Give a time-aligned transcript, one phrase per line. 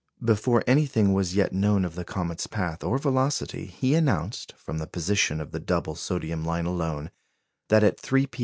[0.25, 4.79] Before anything was as yet known of the comet's path or velocity, he announced, from
[4.79, 7.11] the position of the double sodium line alone,
[7.69, 8.39] that at 3 p.